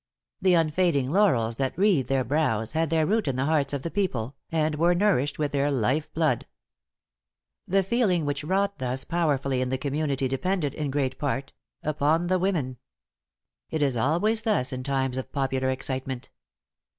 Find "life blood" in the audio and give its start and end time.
5.69-6.47